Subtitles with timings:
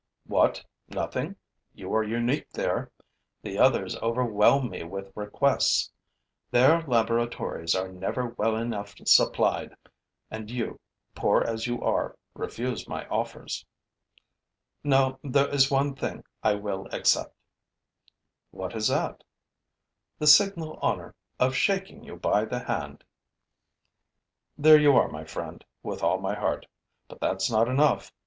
[0.25, 1.35] 'What, nothing!
[1.75, 2.89] You are unique there!
[3.43, 5.91] The others overwhelm me with requests;
[6.49, 9.75] their laboratories are never well enough supplied.
[10.31, 10.79] And you,
[11.13, 13.63] poor as you are, refuse my offers!'
[14.83, 17.35] 'No, there is one thing which I will accept.'
[18.49, 19.23] 'What is that?'
[20.17, 23.03] 'The signal honor of shaking you by the hand.'
[24.57, 26.65] 'There you are, my friend, with all my heart.
[27.07, 28.11] But that's not enough.